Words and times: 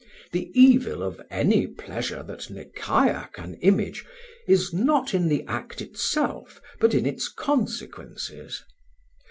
The 0.31 0.49
evil 0.59 1.03
of 1.03 1.21
any 1.29 1.67
pleasure 1.67 2.23
that 2.23 2.49
Nekayah 2.49 3.31
can 3.33 3.53
image 3.61 4.03
is 4.47 4.73
not 4.73 5.13
in 5.13 5.27
the 5.27 5.43
act 5.45 5.79
itself 5.79 6.59
but 6.79 6.95
in 6.95 7.05
its 7.05 7.29
consequences. 7.31 8.63